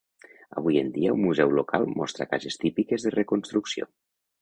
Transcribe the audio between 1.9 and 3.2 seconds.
mostra cases típiques de